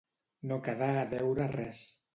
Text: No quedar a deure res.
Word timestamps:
No 0.51 0.57
quedar 0.69 0.89
a 1.03 1.07
deure 1.15 1.51
res. 1.57 1.89